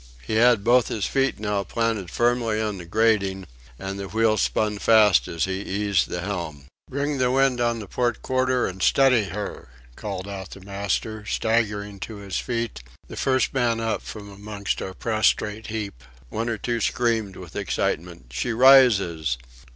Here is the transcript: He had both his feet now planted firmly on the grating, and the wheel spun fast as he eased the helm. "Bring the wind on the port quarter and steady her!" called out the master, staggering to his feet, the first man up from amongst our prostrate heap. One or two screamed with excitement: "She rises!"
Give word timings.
He 0.25 0.33
had 0.37 0.63
both 0.63 0.87
his 0.87 1.05
feet 1.05 1.39
now 1.39 1.63
planted 1.63 2.09
firmly 2.09 2.59
on 2.59 2.79
the 2.79 2.85
grating, 2.85 3.45
and 3.77 3.99
the 3.99 4.07
wheel 4.07 4.35
spun 4.35 4.79
fast 4.79 5.27
as 5.27 5.45
he 5.45 5.61
eased 5.61 6.09
the 6.09 6.21
helm. 6.21 6.65
"Bring 6.89 7.19
the 7.19 7.29
wind 7.29 7.61
on 7.61 7.77
the 7.77 7.85
port 7.85 8.23
quarter 8.23 8.65
and 8.65 8.81
steady 8.81 9.25
her!" 9.25 9.69
called 9.95 10.27
out 10.27 10.49
the 10.49 10.61
master, 10.61 11.23
staggering 11.27 11.99
to 11.99 12.15
his 12.15 12.39
feet, 12.39 12.81
the 13.09 13.15
first 13.15 13.53
man 13.53 13.79
up 13.79 14.01
from 14.01 14.27
amongst 14.31 14.81
our 14.81 14.95
prostrate 14.95 15.67
heap. 15.67 16.03
One 16.29 16.49
or 16.49 16.57
two 16.57 16.81
screamed 16.81 17.35
with 17.35 17.55
excitement: 17.55 18.31
"She 18.31 18.53
rises!" 18.53 19.37